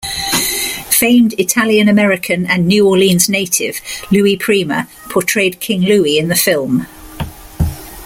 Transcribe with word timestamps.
Famed 0.89 1.33
Italian-American 1.37 2.47
and 2.47 2.65
New 2.65 2.87
Orleans 2.87 3.29
native 3.29 3.79
Louis 4.09 4.35
Prima 4.35 4.87
portrayed 5.11 5.59
King 5.59 5.81
Louie 5.81 6.17
in 6.17 6.27
the 6.27 6.35
film. 6.35 6.87